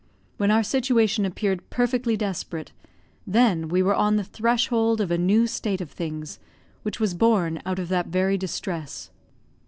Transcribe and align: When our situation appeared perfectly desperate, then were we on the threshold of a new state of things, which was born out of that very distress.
When 0.37 0.49
our 0.49 0.63
situation 0.63 1.27
appeared 1.27 1.69
perfectly 1.69 2.17
desperate, 2.17 2.71
then 3.27 3.67
were 3.69 3.83
we 3.85 3.91
on 3.91 4.15
the 4.15 4.23
threshold 4.23 4.99
of 4.99 5.11
a 5.11 5.15
new 5.19 5.45
state 5.45 5.79
of 5.79 5.91
things, 5.91 6.39
which 6.81 6.99
was 6.99 7.13
born 7.13 7.61
out 7.67 7.77
of 7.77 7.89
that 7.89 8.07
very 8.07 8.35
distress. 8.35 9.11